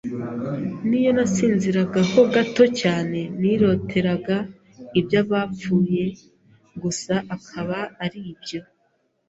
n’iyo 0.87 1.11
nasinziraga 1.17 1.99
ho 2.11 2.21
gato 2.33 2.63
cyane 2.81 3.19
niroteraga 3.39 4.37
iby’abapfuye 4.99 6.03
gusa 6.81 7.13
akaba 7.35 7.77
ari 8.05 8.21
byo 8.41 8.61